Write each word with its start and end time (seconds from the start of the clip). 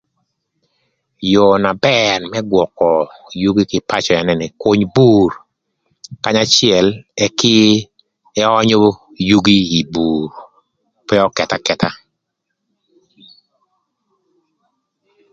Yoo 1.31 1.55
na 1.63 1.71
bër 1.85 2.19
më 2.31 2.39
gwökö 2.49 2.91
yugi 3.41 3.63
kï 3.69 3.77
ï 3.81 3.87
pacö 3.89 4.13
ënë 4.21 4.35
nï 4.39 4.47
küny 4.61 4.83
bur 4.95 5.31
kanya 6.23 6.41
acël 6.45 6.87
ëk 7.25 7.39
ëönyö 8.43 8.81
yugi 9.29 9.57
ï 9.79 9.81
bur 9.93 10.29
pe 11.07 11.15
ökëth 11.27 11.53
akëtha. 11.57 11.89